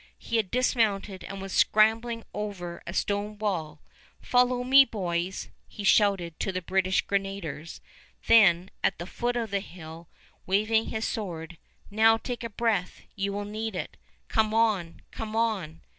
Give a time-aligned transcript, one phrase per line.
[0.17, 3.81] He had dismounted and was scrambling over a stone wall.
[4.19, 7.81] "Follow me, boys!" he shouted to the British grenadiers;
[8.25, 10.09] then at the foot of the hill,
[10.47, 11.59] waving his sword:
[11.91, 13.95] "Now take a breath; you will need it!
[14.27, 15.03] Come on!
[15.11, 15.81] come on!"